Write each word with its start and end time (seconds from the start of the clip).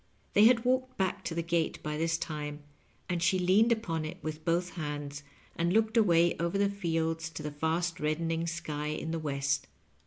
They 0.33 0.45
had 0.45 0.65
walked 0.65 0.97
back 0.97 1.23
to 1.25 1.35
the 1.35 1.43
gate 1.43 1.77
by 1.83 1.95
this 1.95 2.17
time, 2.17 2.63
and 3.07 3.21
she 3.21 3.37
leaned 3.37 3.71
upon 3.71 4.03
it 4.03 4.17
with 4.23 4.43
both 4.43 4.69
hands, 4.71 5.21
and 5.55 5.71
looked 5.71 5.95
away 5.95 6.35
over 6.39 6.57
the 6.57 6.71
fields 6.71 7.29
to 7.29 7.43
the 7.43 7.51
fast 7.51 7.99
reddening 7.99 8.47
sky 8.47 8.87
in 8.87 9.11
the 9.11 9.19
west. 9.19 9.67